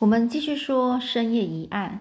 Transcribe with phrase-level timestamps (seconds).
[0.00, 2.00] 我们继续说深夜疑案。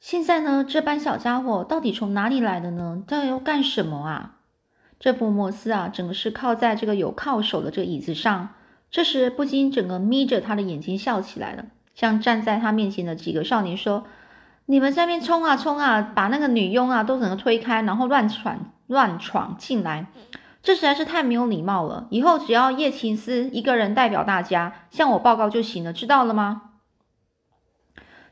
[0.00, 3.02] 现在呢，这班小家伙到底从哪里来的呢？
[3.06, 4.36] 到底要干什么啊？
[4.98, 8.50] 这福摩斯啊，整个是靠在这个有靠手的这个椅子上，
[8.90, 14.04] 这时不禁整个眯着他的眼睛笑起来了，向站在他面前的几个少年说
[14.66, 20.06] ：“你们下面冲啊冲啊，把那个女佣啊都整个推开，然后乱闯乱闯进来，
[20.62, 22.08] 这实在是太没有礼貌了。
[22.10, 26.64] 以后只要叶琴斯一个人代表大家向我报告就行了，知道了吗？”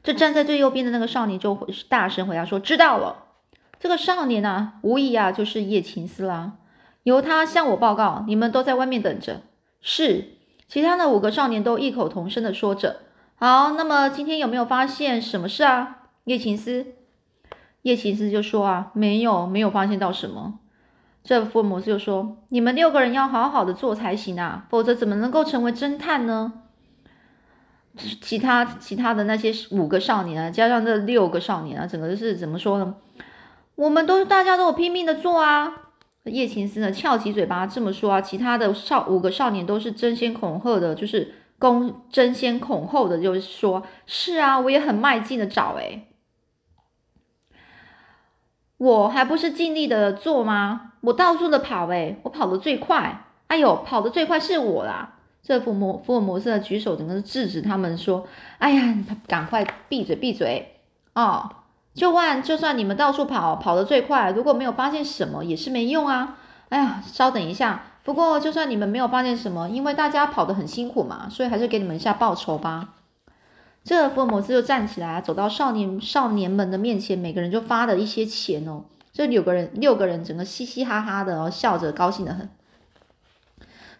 [0.03, 1.57] 这站在最右边的那个少年就
[1.89, 3.25] 大声回答说：“知道了。”
[3.79, 6.53] 这个少年呢，无疑啊就是叶琴斯啦。
[7.05, 9.43] 由他向我报告，你们都在外面等着。
[9.81, 10.33] 是，
[10.67, 13.03] 其他的五个少年都异口同声的说着。
[13.37, 15.99] 好，那么今天有没有发现什么事啊？
[16.25, 16.87] 叶琴斯，
[17.83, 20.59] 叶琴斯就说啊，没有，没有发现到什么。
[21.23, 26.55] 这福尔摩斯就说：“你们六个人要好好的做才行啊，否则怎么能够成为侦探呢？”
[28.21, 32.95] 其他其他的那些五个少年啊，加上这六个少年啊，整个是怎么说呢？
[33.75, 35.73] 我们都大家都有拼命的做啊。
[36.25, 38.21] 叶琴思呢，翘起嘴巴这么说啊。
[38.21, 46.07] 其他的少五个少年都是争先恐后的，就是攻争先恐后的，就是说，是啊，我也很卖劲的找诶，
[48.77, 50.93] 我还不是尽力的做吗？
[51.01, 53.25] 我到处的跑诶，我跑得最快。
[53.47, 55.18] 哎呦，跑得最快是我啦。
[55.43, 58.27] 这福摩福尔摩斯的举手，整个制止他们说
[58.59, 60.75] ：“哎呀，赶快闭嘴闭嘴
[61.15, 61.51] 哦！
[61.95, 66.37] 就算就算你们到处跑，跑得最快，如果没有发现什么，也是没用啊！
[66.69, 67.83] 哎呀，稍等一下。
[68.05, 72.91] 不过就算你们没有发现什么，因为大家跑得很辛苦嘛，所以还是给你们一下报酬吧。”
[73.85, 78.85] 这福尔摩斯就站起来，走到少年少年们的面前，每个人就发了一些钱哦。
[79.13, 82.49] 这六个人六个人整个嘻嘻哈哈的哦，笑着，高兴的很。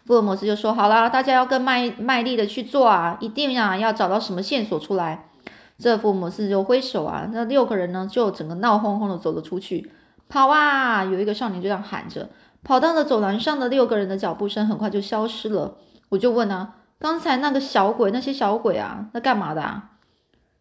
[0.09, 5.29] 福尔摩斯就说：“好了，大家要更卖卖力的去做啊，一定啊要找到什么线索出来。”
[5.77, 9.91] 这福尔摩斯就挥手啊，那六个人呢就整个闹哄哄的走了出去，
[10.27, 11.03] 跑啊！
[11.05, 12.27] 有一个少年就这样喊着，
[12.63, 15.75] 跑到了走廊上的六个人的脚步声很快就消失了。
[16.09, 19.91] 我就问啊，刚才那个小鬼，那些小鬼啊，那干嘛的啊？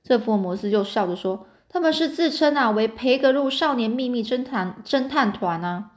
[0.04, 5.92] 这福尔摩斯就笑着说：“他们是自称啊为培格路少年秘密侦探侦探团啊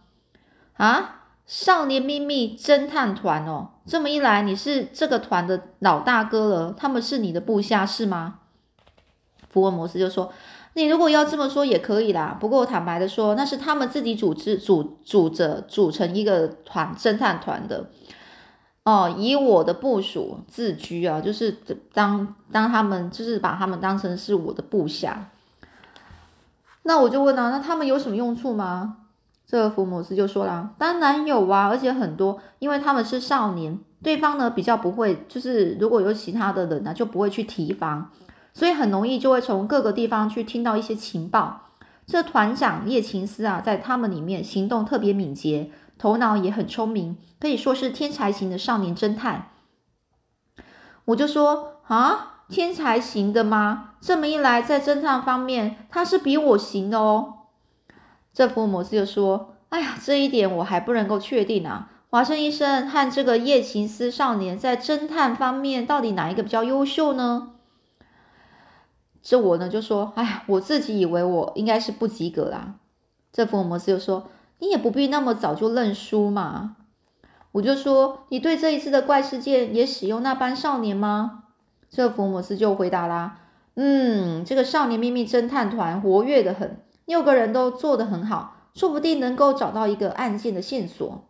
[0.78, 6.74] 啊！”少年秘密侦探团哦，这么一来，你是这个团的老大哥了。
[6.78, 8.40] 他们是你的部下是吗？
[9.50, 10.31] 福尔摩斯就说
[10.75, 12.38] ：“你如果要这么说也可以啦。
[12.40, 17.90] 不过坦白的说，那是他们自己组织组组着组成一个团侦探团的
[18.85, 19.13] 哦。
[19.18, 21.58] 以我的部署自居啊，就是
[21.91, 25.29] 当当他们就是把他们当成是我的部下。
[26.84, 29.00] 那我就问啊，那他们有什么用处吗？”
[29.46, 38.09] 这个福摩斯就说了：“当然有啊，而且很多，因为他们是少年，对方呢比较不会，就是如果有其他的人呢，就不会去提防，
[38.53, 41.63] 所以很容易就会从各个地方去听到一些情报。
[42.07, 49.50] 这团长叶琴斯啊，在他们里面行动特别敏捷，头脑也很聪明，可以说是天才型的少年侦探。
[51.06, 53.96] 我就说啊，天才型的吗？
[54.00, 57.34] 这么一来，在侦探方面，他是比我行的哦。”
[58.34, 61.92] 这福尔摩斯就说：“哎呀，这一点我还不能够确定啊。
[62.09, 67.53] 华生医生和这个叶琴斯少年在侦探方面到底哪一个比较优秀呢？”
[69.22, 72.75] 这我呢就说：“哎呀，我自己以为我应该是不及格啦。”
[73.31, 76.78] 这福尔摩斯就说：“你也不必那么早就认输嘛。”
[77.53, 81.44] 我就说：“你对这一次的怪事件也使用那班少年吗？”
[81.91, 83.40] 这福尔摩斯就回答啦
[83.75, 91.28] ：“嗯，这个少年秘密侦探团活跃的很。”六个人都做得很好，说不定能够找到一个案件的线索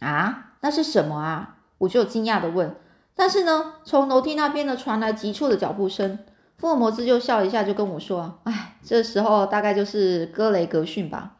[0.00, 0.52] 啊！
[0.60, 1.56] 那是什么啊？
[1.78, 2.74] 我就惊讶的问。
[3.14, 6.18] 但是呢，从楼梯那边呢传来急促的脚步声。
[6.58, 11.36] 福尔摩斯就笑一下，就跟我说：“哎，这时候大概就是格雷格逊吧。”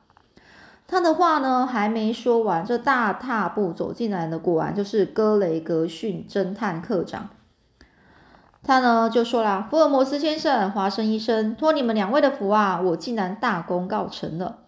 [0.86, 7.30] 他的话呢还没说完，这大踏步走进来的果然就是格雷格逊侦探课长。
[8.66, 14.58] 他呢就说啦：“福尔摩斯先生，华生医生，托你们两位的福啊，我竟然大功告成了。”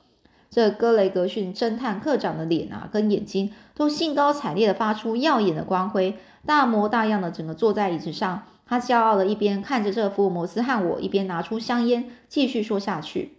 [0.48, 8.44] 这格雷格逊侦探课长的脸啊，跟眼睛都兴高采烈的发出耀眼的光辉，大模大样的整个坐在椅子上。
[8.64, 13.38] 他骄傲的一边看着这福尔摩斯和我，一边拿出香烟，继续说下去：“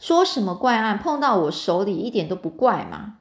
[0.00, 3.18] 说什么怪案碰到我手里一点都不怪嘛？”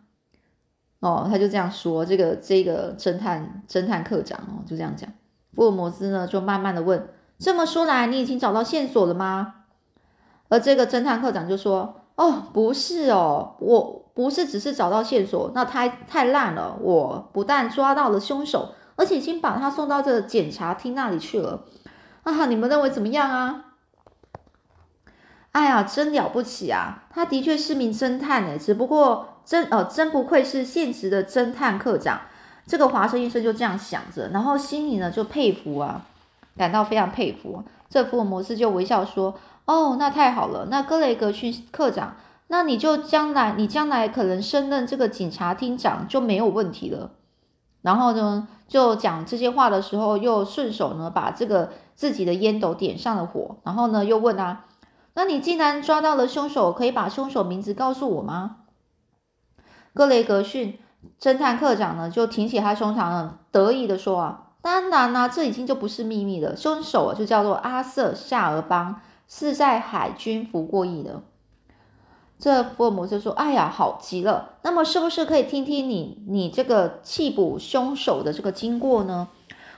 [1.00, 2.04] 哦，他就这样说。
[2.04, 5.08] 这个这个侦探侦探课长哦，就这样讲。
[5.54, 9.56] 福尔摩斯呢，就慢慢的问：“这么说来，你已经找到线索了吗？”
[10.50, 16.78] 而这个侦探课长就说：“哦，不是哦，我不是只是找到线索，那太太烂了。
[16.82, 21.64] 我不但抓到了凶手，而且已经把他送到这个检察厅那里去了。
[22.24, 23.66] 啊，你们认为怎么样啊？
[25.54, 27.04] 哎呀，真了不起啊！
[27.10, 32.22] 他的确是名侦探呢，只不过真呃真不愧是现职的侦探课长。
[32.66, 36.06] 这个华生医生就这样想着，然后心里呢就佩服啊，
[36.56, 37.64] 感到非常佩服。
[37.90, 39.36] 这福尔摩斯就微笑说
[39.66, 42.16] ：“哦，那太好了，那格雷格逊课长，
[42.48, 47.12] 那你就将来你将来可能升任这个警察厅长就没有问题了。”
[47.82, 54.66] 然后呢，就讲这些话的时候，又顺手呢把这个自己的烟斗点上了火，然后呢又问啊。
[55.16, 58.58] 那你既然抓到了凶手，可以把凶手名字告诉我吗？
[59.94, 60.80] 格雷格逊
[61.20, 71.22] 侦探课长呢，就挺起他胸膛，得意的说啊，当然啦，这已经就不是秘密了，凶手就叫做阿瑟夏尔邦，是在海军服过役的。
[72.40, 79.28] 这福尔摩斯说，哎呀，好极了，那么是不是可以听听你你这个缉捕凶手的这个经过呢？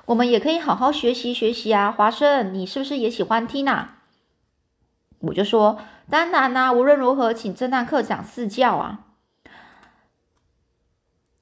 [0.06, 4.00] 我们也可以好好学习学习啊，华生，你是不是也喜欢听啊？
[5.20, 5.78] 我就说，
[6.10, 9.00] 当然啦，无论如何，请侦探课长赐教啊。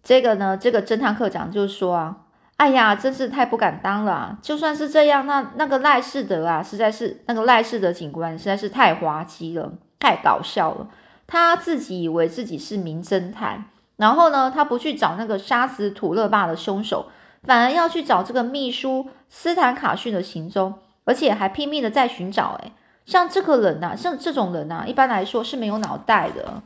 [0.04, 2.18] 这个呢，这个侦探课长就说啊，
[2.58, 4.38] 哎呀，真是太不敢当了。
[4.42, 10.88] 就算是这样，那那个赖世德啊，实在是那个赖世德警官实在是太滑稽了，太搞笑了。
[11.28, 13.66] 他自己以为自己是名侦探，
[13.98, 17.08] 然后呢，他不去找那个杀死土勒霸的凶手，
[17.44, 20.74] 反而要去找这个秘书斯坦卡逊的行踪，
[21.06, 22.72] 而且还拼命的在寻找，哎。
[23.04, 26.62] 像这个人呐，像这种人呐，一般来说是没有脑袋的。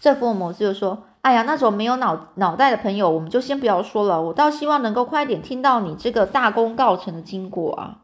[0.00, 4.22] 这福尔摩斯就说：“哎呀，那种没有脑脑袋的朋友，我们就先不要说了。
[4.22, 7.98] 我倒希望能够快点听到你这个大功告成的经过啊。”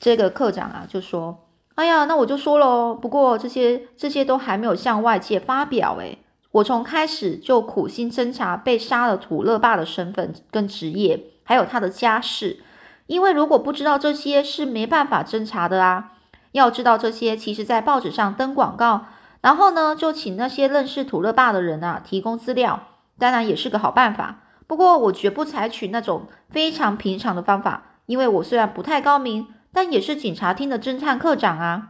[0.00, 1.44] 这个课长啊就说
[1.76, 2.94] ：“哎呀，那我就说喽。
[2.94, 5.96] 不过这些这些都还没有向外界发表。
[6.00, 6.18] 诶，
[6.52, 12.60] 我从开始就苦心侦查被杀了土乐霸的身份跟职业，还有他的家世。”
[13.06, 16.12] 因为如果不知道这些是没办法侦查的啊，
[16.52, 19.06] 要知道这些，其实在报纸上登广告，
[19.40, 22.88] 然后呢，就请那些认识土乐霸的人啊提供资料，
[23.18, 24.40] 当然也是个好办法。
[24.66, 31.88] 不过我绝不采取那种非常平常的方法，因为我虽然不太高明，但也是警察厅的侦探课长啊。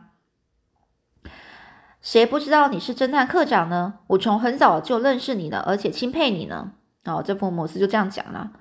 [2.00, 3.94] 谁不知道你是侦探课长呢？
[4.06, 6.72] 我从很早就认识你了，而且钦佩你呢。
[7.04, 8.52] 哦，这福尔摩斯就这样讲了。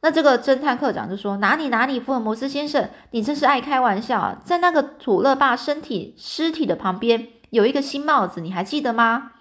[0.00, 4.38] 那这个侦探课长就说：“哪里哪里，福尔摩斯先生，你真是爱开玩笑啊！
[4.44, 9.32] 在那个土乐霸身体尸体的旁边有一个新帽子，你还记得吗？”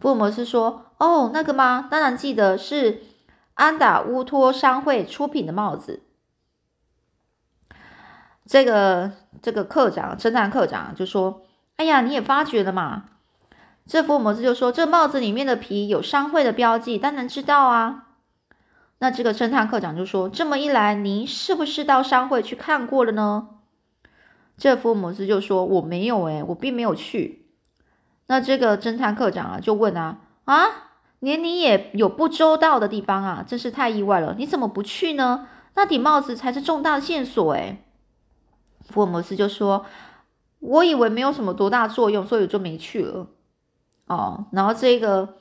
[0.00, 1.86] 福尔摩斯说：“哦，那个吗？
[1.90, 3.02] 当然记得，是
[3.54, 6.02] 安达乌托商会出品的帽子。”
[8.46, 11.42] 这个这个课长，侦探课长就说
[11.76, 13.04] ：“哎呀，你也发觉了嘛？”
[13.86, 18.08] 这福尔摩斯就说：“这帽子里面的皮有商会的标记，当然知道啊。”
[18.98, 23.48] 那这个侦探课长就说：“这么一来，您是不是到商会去看过了呢？”
[24.56, 27.46] 这福尔摩斯就说：“我没有，诶，我并没有去。”
[28.28, 30.64] 那这个侦探课长啊，就问啊：“啊，
[31.18, 34.34] 连你也有不周到的地方啊，真是太意外了！
[34.38, 35.48] 你怎么不去呢？
[35.74, 37.84] 那顶帽子才是重大的线索。”诶。
[38.88, 39.86] 福尔摩斯就说
[40.60, 43.28] ：“我以为没有什么多大作用，所以就没去了。”
[44.06, 45.36] 哦，然后这个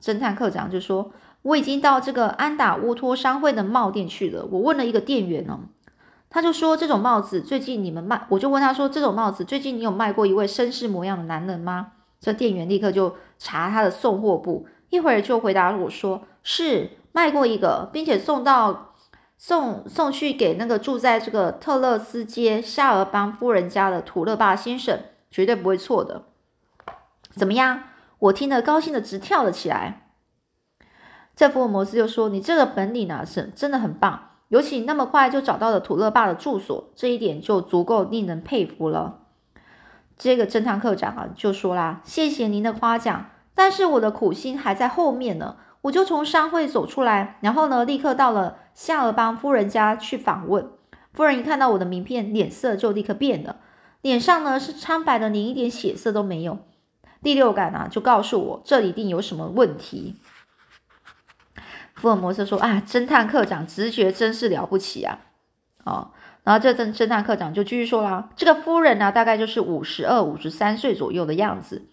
[0.00, 1.12] 侦探课长就说。
[1.42, 4.44] 我已经到这个安达乌托商会的帽店去了。
[4.50, 5.60] 我问了一个店员哦，
[6.36, 11.92] 他就说这种帽子最近你们卖，我就问他说这种帽子最近你有卖过一位绅士模样的男人吗？
[12.20, 18.92] 这店员立刻就查他的送货部，一会儿就回答我说是卖过一个，并且送到
[19.38, 25.00] 送送去给那个住在这个特勒斯街夏尔邦夫人家的土勒巴先生，
[25.30, 26.24] 绝对不会错的。
[27.30, 27.84] 怎么样？
[28.18, 30.10] 我听得高兴的直跳了起来。
[31.34, 39.20] 这福尔摩斯就说：“你这个本领呢，是真的很棒，尤其那么快就找到了土乐霸的住所，这一点就足够令人佩服了。”
[40.18, 45.56] 这个侦探课长啊，就说啦：“谢谢您的夸奖，但是我的苦心还在后面呢。
[45.82, 50.68] 我就从商会走出来，然后呢，立刻到了夏尔邦夫人家去访问。
[51.12, 53.56] 夫人一看到我的名片，脸色就立刻变了，
[54.02, 56.58] 脸上呢是苍白的，连一点血色都没有。
[57.22, 60.16] 第六感啊，就告诉我这里一定有什么问题。”
[61.96, 65.18] 福尔摩斯说：“啊，侦探课长直觉真是了不起啊！”
[65.84, 66.10] 哦，
[66.44, 71.88] 然后这侦侦探课长就继续说啦：“这个夫人呢，大概就是五十二、五十三岁左右的样子，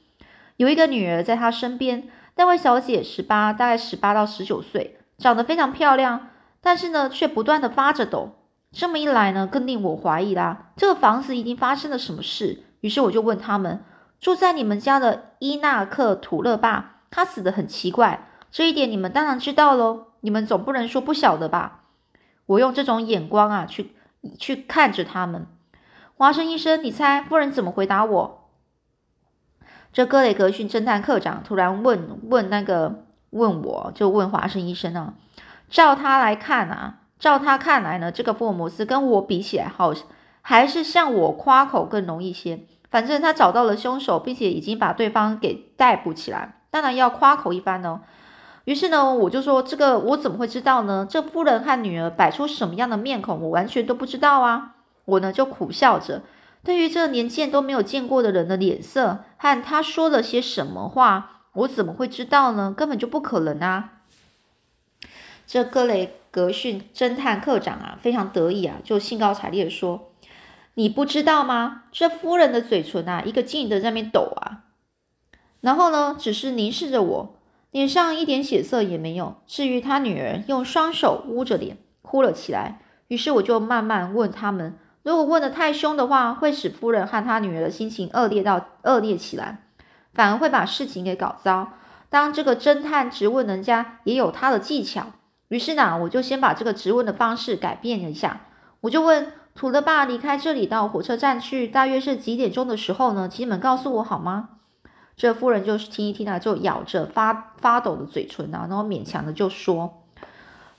[0.58, 2.10] 有一个女儿在她身边。
[2.36, 6.30] 那位小姐十八，大概十八到十九岁，长得非常漂亮，
[6.60, 8.40] 但是呢，却不断的发着抖。
[8.72, 12.64] 这么一来呢，更令我怀疑啦，这个房子一定发生了什么事。
[12.82, 13.86] 于是我就问他们：
[14.20, 20.10] 住在你们家的伊纳克·土勒巴，他死的很奇怪。”这一点你们当然知道喽。
[20.22, 21.86] 你们总不能说不晓得吧？
[22.46, 23.94] 我用这种眼光啊，去
[24.38, 25.48] 去看着他们。
[26.16, 28.50] 华生医生，你猜夫人怎么回答我？
[29.92, 35.16] 这格雷格逊侦探课长突然问问那个问我就问华生医生啊，
[35.68, 39.92] 照他来看啊，照他看来呢，这个福尔摩斯跟我比起来，好
[40.42, 42.66] 还是向我夸口更容易些。
[42.92, 48.02] 反正他找到了凶手，并且已经把对方给逮捕起来，当然要夸口一番呢。
[48.66, 51.06] 于是呢，我就说这个我怎么会知道呢？
[51.10, 54.76] 这夫人和女儿摆出什么样的面孔，我完全都不知道啊！
[55.04, 56.22] 我呢就苦笑着，
[56.64, 62.74] 对于这连见都没有见过的人的脸色和他说了些什么话，我怎么会知道呢？
[62.76, 64.00] 根本就不可能啊！
[65.46, 70.14] 这格雷格逊侦探课长啊，非常得意啊，就兴高采烈的说
[70.76, 71.84] ：“你不知道吗？
[71.92, 74.64] 这夫人的嘴唇啊，一个劲的在那边抖啊，
[75.60, 77.36] 然后呢，只是凝视着我。”
[77.74, 79.38] 脸上一点血色也没有。
[79.48, 82.80] 至于他女儿，用双手捂着脸哭了起来。
[83.08, 89.64] 于是我就慢慢问他们：如果问得太凶的话，会使夫人和他女儿的心情恶劣到恶劣起来，
[90.14, 91.74] 反而会把事情给搞糟。
[92.10, 95.08] 当这个侦探质问人家，也有他的技巧。
[95.48, 98.42] 于是呢，我就先把这个质问的方式改变了一下。
[98.82, 103.28] 我就问土乐爸离开这里到火车站去，大约是几点钟的时候呢？
[103.28, 104.50] 请你们告诉我好吗？
[105.16, 110.04] 这夫人就是听一听啊，就咬着发发抖的嘴唇啊，然后勉强的就说：“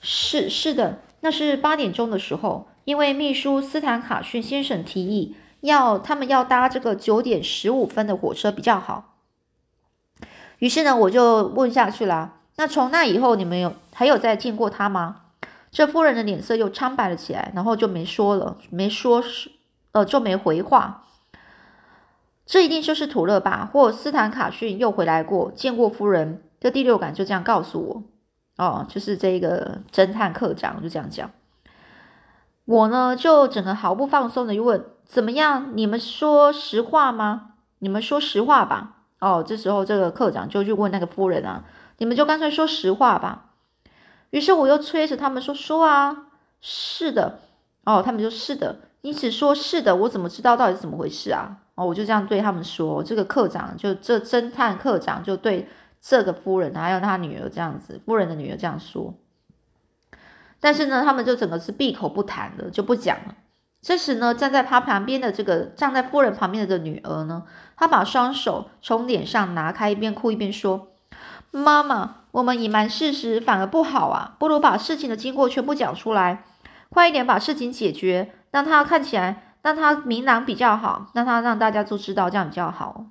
[0.02, 9.14] 是是的，那是八点钟的时候，因为秘书斯坦卡逊先生提议要他们要搭这个九点十五分的火车比较好。
[10.58, 12.34] 于是呢，我就问下去了。
[12.56, 15.22] 那从那以后，你们有还有再见过他吗？
[15.70, 19.52] 这夫人的脸色又苍白了起来，然后就没说了，没说是
[19.92, 21.02] 呃，就没回话。”
[22.46, 26.42] 这一定就是土勒吧，或斯坦卡逊又回来过，见过夫人。
[26.60, 27.82] 这第六感就这样告诉
[28.58, 31.30] 我，哦，就是这个侦探课长就这样讲。
[32.64, 35.72] 我呢，就整个毫不放松的问：怎么样？
[35.74, 37.50] 你们说实话吗？
[37.80, 38.96] 你们说实话吧。
[39.20, 41.64] 哦，这时候这个课长就去问那个夫人啊：
[41.98, 43.50] 你们就干脆说实话吧。
[44.30, 46.28] 于是我又催着他们说：说啊，
[46.60, 47.40] 是的。
[47.84, 48.80] 哦，他们说是的。
[49.02, 51.58] 你只说是的，我怎么知道到底是怎么回事啊？
[51.76, 55.68] 哦，我就这样对他们说，这个课长就这侦探课长就对
[56.00, 59.14] 这个夫人还有他女儿这样子，夫人的女儿这样说。
[60.60, 63.34] 但是呢，他们就整个是闭口不谈的，就不讲了。
[63.82, 67.42] 这时呢，站在他旁边的这个站在夫人旁边的这女儿呢，
[67.76, 70.92] 她把双手从脸上拿开，一边哭一边说
[71.50, 76.44] ：“妈妈，我们隐瞒事实反而不好啊，不如把事情的经过全部讲出来，
[76.88, 83.06] 快一点把事情解决，让他看起来。”让他明朗比较好，让他让大家都知道这样比较好。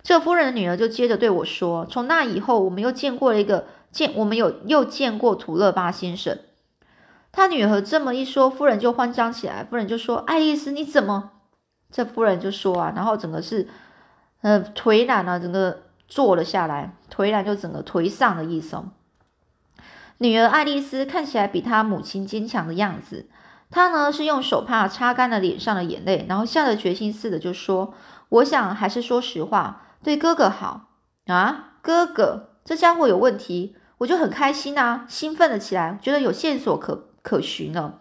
[0.00, 6.38] 这夫人的女儿就接着对我说：“从那以后，我们又见过了一个见，我们有又见过土勒巴先生。”
[7.32, 9.64] 他女儿这么一说，夫人就慌张起来。
[9.64, 11.32] 夫人就说：“爱丽丝，你怎么？”
[11.90, 13.66] 这夫人就说啊，然后整个是
[14.42, 18.80] 呃颓然啊，整个坐了下来，颓然就整个颓丧的意思。
[20.18, 23.26] 女儿爱丽丝看起来比她母亲坚强的样子。
[23.72, 27.94] 他呢是用手帕擦干了脸上的眼泪，然后下了决心似的就说
[28.28, 30.90] ：“我想还是说实话，对哥哥好
[31.26, 38.00] 啊，哥哥，这家伙有问题，我就很开心啊，兴奋了起来，觉得有线索可可循了。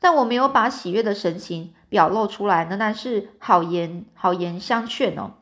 [0.00, 5.32] 但我没有把喜悦的神情表露出来，仍然是好言好言相劝哦，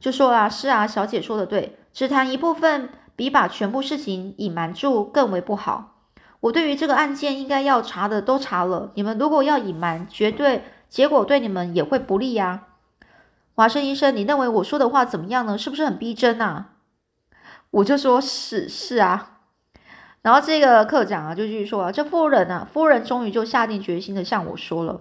[0.00, 5.92] 就说啊，是啊，小姐说的对，只谈一部分比把全部事情隐瞒住更为不好。”
[6.44, 12.64] 我对于这个案件应该要查的都查了，你们如果要隐瞒，绝对结果对你们也会不利呀。
[13.54, 15.56] 华生医生，你认为我说的话怎么样呢？
[15.56, 16.72] 是不是很逼真啊？
[17.70, 19.38] 我就说是是啊。
[20.20, 25.00] 然后这个课长啊就继续说啊，这夫人啊，夫人终于就下定决心的向我说了，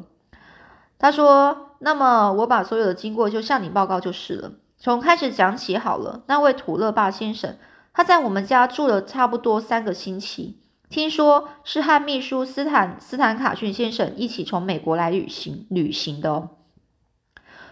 [0.97, 6.23] 他说：“那么我把所有的经过就向你报告就是了，从开始讲起好了。
[6.27, 7.57] 那位土勒霸先生，
[7.93, 10.59] 他在我们家住了差不多三个星期。”
[10.93, 16.49] 听说是和秘书斯坦斯坦卡逊先生一起从美国来旅行旅行的哦。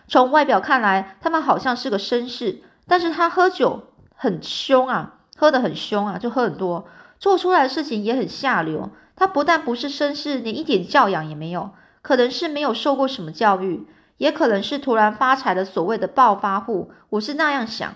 [0.08, 3.84] 从外表看来，他们好像是个绅士，但是他喝酒
[4.16, 6.88] 很凶啊，喝得很凶啊，就喝很多，
[7.20, 8.90] 做出来的事情也很下流。
[9.16, 11.70] 他不但不是绅士，连一点教养也没有，
[12.01, 13.86] 可能是没有受过什么教育，
[14.18, 16.92] 也可能是突然发财的所谓的暴发户。
[17.12, 17.94] 我是那样想。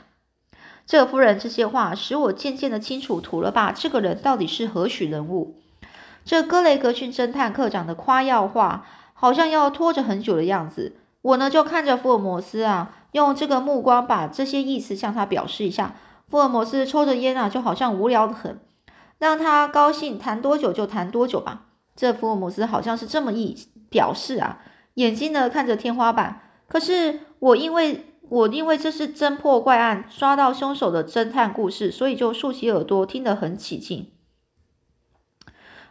[0.86, 3.72] 这夫人这些话使我渐渐的清楚图了吧？
[3.72, 5.56] 这个人到底是何许人物？
[6.24, 10.96] 这格雷格逊侦探课长的夸耀话好像要拖着很久的样子。
[11.22, 15.96] 我呢就看着福尔摩斯啊，用这个目光把这些意思向他表示一下。
[16.30, 18.60] 福尔摩斯抽着烟啊，就好像无聊的很。
[19.18, 21.68] 让他高兴，谈多久就谈多久吧。
[21.96, 23.58] 这福尔摩斯好像是这么一
[23.89, 24.60] 表示啊，
[24.96, 26.42] 眼睛呢看着天花板。
[26.68, 34.12] 可是我因为我因为这是侦破怪案，抓到凶手的侦探故事，所以就竖起耳朵听得很起劲。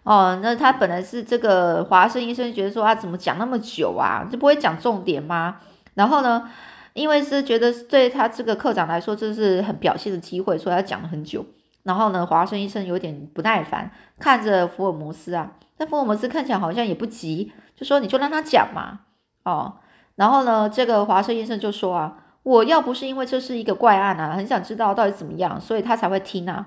[0.03, 5.61] 哦，那他本来是这个华生医生觉得说啊，怎么讲那么久啊，就不会讲重点吗？
[5.95, 6.51] 然后呢，
[6.93, 11.47] 因为是觉得对他这个科长来说，这是很表现的机会，所以他讲了很久。
[11.85, 19.01] 然后呢，华生医生有点不耐烦，看着福尔摩斯啊，但福尔摩斯看起来好像也不急，就说你就让他讲嘛。
[19.45, 19.77] 哦，
[20.17, 26.67] 然后呢，这个华生医生就说啊，我要不是因为这是一个怪案啊，很想知道到底怎么样，所以他才会听啊，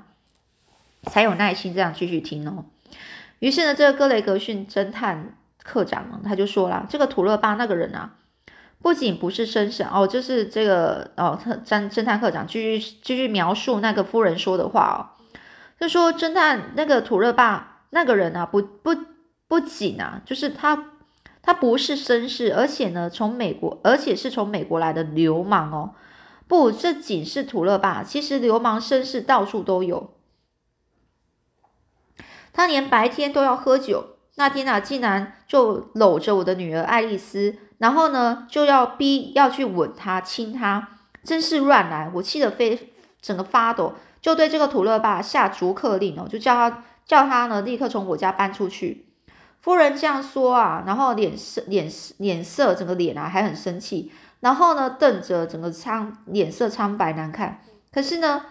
[1.03, 2.65] 才有耐心这样继续听哦。
[3.39, 8.15] 于是呢，这个格雷格逊侦探课长呢，他就说了，这个土勒巴那个人啊，
[8.81, 14.98] 不仅不是绅士哦，就是这个哦，侦侦探课长继续继续描述那个夫人说的话哦，
[15.79, 18.96] 就说侦探那个土勒巴那个人啊，不不
[19.48, 20.86] 不仅啊，就是他
[21.47, 25.95] 他不是绅士，而且呢，从美国，而且是从美国来的流氓哦，
[26.45, 30.11] 不，这仅是土勒巴，其实流氓绅士到处都有。
[32.51, 42.11] 他连白天都要喝酒，那天啊，竟然就搂着我的女儿爱丽丝，然后呢，就要逼要去吻她、亲她，真是乱来！
[42.15, 49.06] 我气得非整个发抖，就对这个土勒爸下逐客令哦，就叫他叫他呢立刻从我家搬出去。
[49.67, 54.09] 夫人这样说啊，然后脸色脸脸色整个脸啊还很生气，
[54.39, 57.59] 然后呢瞪着整个苍脸色苍白难看。
[57.91, 58.45] 可是呢。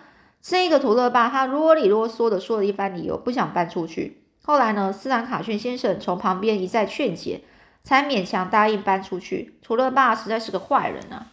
[0.48, 4.22] 这个图勒巴他啰里啰嗦的说了一番理由，不想搬出去。
[4.44, 7.40] 后来呢，斯坦卡逊先生从旁边一再劝解，
[7.82, 9.58] 才勉强答应搬出去。
[9.60, 11.32] 图勒巴实在是个坏人啊！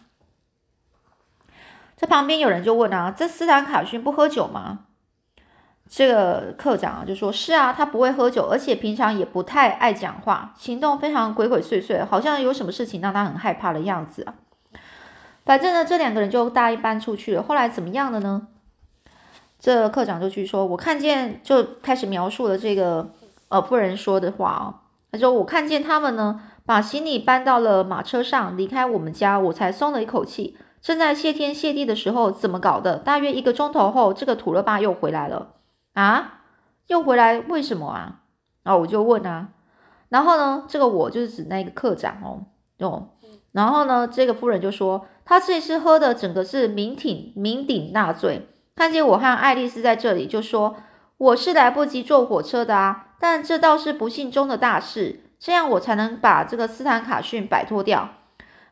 [1.96, 4.86] 这旁边有人就问啊：“这斯坦卡逊不喝酒吗？”
[5.88, 14.34] 这个课长啊就说：“是啊，他不会喝酒，而且平常也不太爱讲话，行动非常鬼鬼祟祟，好像有什么事情让他很害怕的样子啊。”
[15.44, 17.42] 反正呢，这两个人就答应搬出去了。
[17.42, 18.48] 后来怎么样了呢？
[19.60, 23.10] 这课长就去说，我看见就开始描述了这个
[23.48, 24.80] 呃夫人说的话啊。
[25.12, 30.56] 他说我看见他们呢把行李搬到了马车上离开我们家，我才松了一口气。
[30.82, 32.96] 正在谢天谢地的时候，怎么搞的？
[32.96, 35.52] 大约一个钟头后，这个土勒巴又回来了
[35.94, 36.42] 啊，
[36.86, 37.38] 又回来？
[37.40, 38.20] 为什么啊？
[38.62, 39.48] 然后我就问啊，
[40.10, 42.46] 然后呢，这个我就是指那个课长哦
[42.78, 43.08] 哦，
[43.52, 48.48] 然后呢，这个夫人就说他这次喝的整个是酩酊酩酊大醉。
[48.74, 50.76] 看见我和爱丽丝在这里，就说
[51.16, 53.14] 我是来不及坐火车的啊！
[53.20, 58.08] 但这倒是不幸中的大事，这样我才能把这个斯坦卡逊摆脱掉。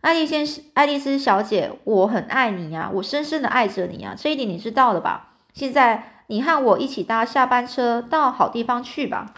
[0.00, 5.34] 爱丽先，爱丽丝小姐，我很爱你呀，我深深的爱着你呀，这一点你知道了吧？
[5.52, 9.34] 现在你和我一起搭下班车到好地方去吧。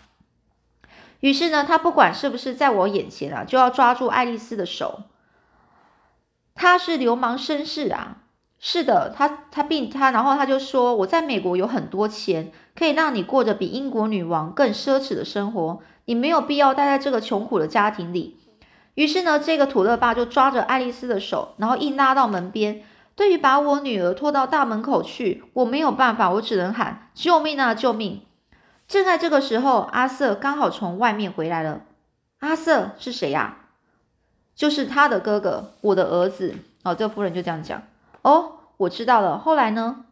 [1.20, 5.04] 于是呢，他不管是不是在我眼前啊，就要抓住爱丽丝的手。
[6.54, 8.18] 他是流氓绅士啊！
[8.60, 18.38] 是的，他他并他，然后他就说：“我在美国有很多钱，可以让你过着比英国女王更奢侈的生活，你没有必要待在这个穷苦的家庭里。”
[18.94, 22.82] 于是呢，这个土勒爸就抓着爱丽丝的手，然后硬拉到门边。
[23.16, 28.22] 对于把我女儿拖到大门口去，我没有办法，我只能喊：“救命啊，救命！”
[28.88, 31.82] 正在这个时候，阿瑟刚好从外面回来了。
[32.40, 33.56] 阿瑟是谁呀？
[34.54, 36.56] 就是他的哥哥，我的儿子。
[36.82, 37.82] 哦，这夫人就这样讲。
[38.22, 39.38] 哦，我知道了。
[39.38, 40.04] 后来呢？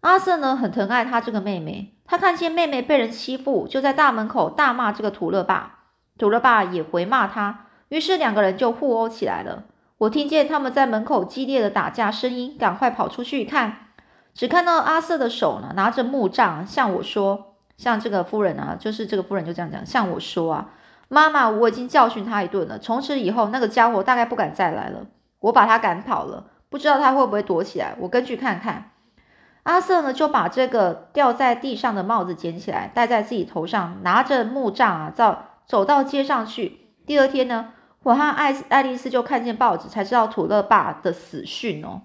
[0.00, 5.80] 阿瑟呢很疼爱他这个妹妹，他看见妹妹被人欺负，就在大门口大骂这个土勒爸。
[6.16, 9.64] 土勒爸也回骂他，于是两个人就互殴起来了。
[9.98, 13.88] 我听见他们在门口激烈的打架声音，赶快跑出去看，
[14.32, 20.70] 只看到阿瑟的手呢拿着木杖向我说：“像这个夫人啊，就是这个夫人就这样讲，向我说啊，
[21.08, 25.06] 妈妈，我已经教训他一顿了，从此以后那个家伙大概不敢再来了，
[25.40, 28.90] 我把他赶跑了。”不知道他会不会躲起来，我跟去看看。
[29.62, 36.92] 阿瑟呢，就把这个掉在地上的帽子捡起来，戴在自己头上，拿着木杖啊，走走到街上去。
[37.06, 37.70] 第二天呢，
[38.02, 42.02] 我和爱爱丽丝就看见报纸，才知道土勒爸的死讯哦。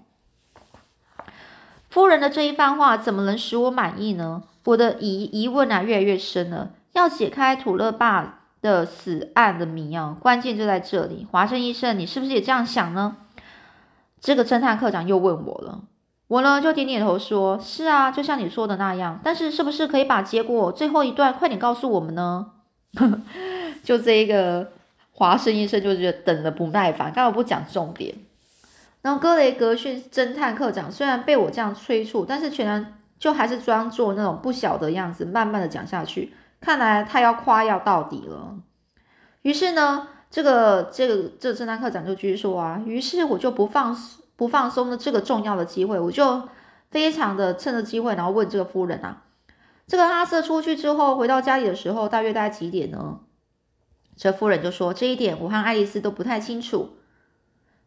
[1.88, 4.42] 夫人的这一番话怎么能使我满意呢？
[4.64, 6.70] 我的疑疑问啊，越来越深了。
[6.92, 11.26] 要解开土勒爸的死案的谜啊，关键就在这里。
[11.30, 13.16] 华生医生，你是不是也这样想呢？
[14.20, 15.82] 这个侦探课长又问我了，
[16.28, 19.20] 我呢就点点头说：“是啊，就像你说的那样。
[19.22, 22.46] 但是是不是可以把结果最后一段快点告诉我们呢？”
[23.84, 24.72] 就这一个
[25.16, 28.14] 华生医生就觉得等的不耐烦，干嘛不讲重点？
[29.00, 36.34] 然后格雷格逊侦探课长虽然被我这样催促，但是全然就还是装作那种不晓得样子，慢慢的讲下去。
[36.60, 38.56] 看来他要夸耀到底了。
[39.42, 43.96] 于是呢，这个这个这侦探课长就继续说啊，于是我就不放
[44.36, 46.48] 不放松的这个重要的机会，我就
[46.90, 49.22] 非常的趁着机会，然后问这个夫人啊，
[49.86, 53.20] 这个阿瑟出去之后回到家里的时候，大约大概几点呢？
[54.16, 56.96] 这夫人就说这一点我和爱丽丝都不太清楚。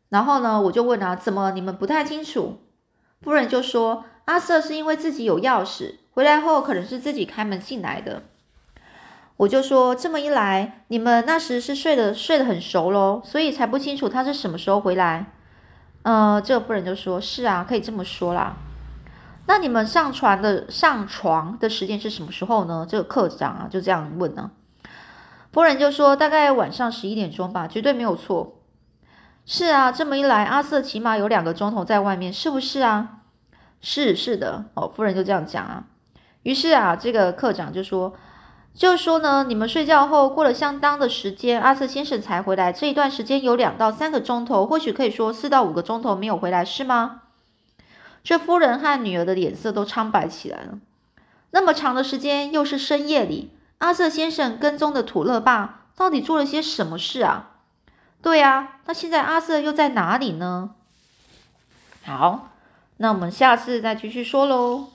[0.09, 2.59] 然后呢，我就问啊，怎么你们不太清楚？
[3.21, 8.23] 夫人就说阿瑟是因为自己有钥匙，回来后可能是自己开门进来的。
[9.37, 15.33] 我就说这么一来，你们那时是睡得睡得很熟喽，所以才不清楚他是什么时候回来。
[16.03, 18.55] 呃，这夫人就说：“是啊，可以这么说啦。”
[19.45, 22.85] 那你们上船的上床的时间是什么时候呢？
[22.89, 24.51] 这个课长啊就这样问呢。
[25.57, 28.59] 夫人就说：“大概晚上十一点钟吧，绝对没有错。”
[29.43, 33.21] 是啊，这么一来，阿瑟起码有两个钟头在外面，是不是啊？
[33.81, 35.85] 是是的，哦，夫人就这样讲啊。
[36.43, 38.13] 于是啊，这个课长就说。
[38.75, 42.71] 就说呢，你们睡觉后过了相当的时间，阿瑟先生才回来。
[42.71, 47.21] 这一段时间有两到三个钟头，或许可以说四到五个钟头没有回来，是吗？
[48.23, 50.77] 这夫人和女儿的脸色都苍白起来了。
[51.49, 57.51] 那么长的时间，又是深夜里，阿瑟先生跟踪的土勒爸到底做了些什么事啊？
[58.21, 60.71] 对啊，那现在阿瑟又在哪里呢？
[62.03, 62.49] 好，
[62.97, 64.87] 那我们下次再继续说喽。